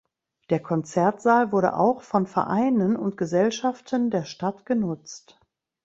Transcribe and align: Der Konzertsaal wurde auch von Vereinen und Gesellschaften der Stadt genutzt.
Der 0.49 0.59
Konzertsaal 0.59 1.51
wurde 1.51 1.75
auch 1.75 2.01
von 2.01 2.25
Vereinen 2.25 2.95
und 2.95 3.17
Gesellschaften 3.17 4.09
der 4.09 4.25
Stadt 4.25 4.65
genutzt. 4.65 5.39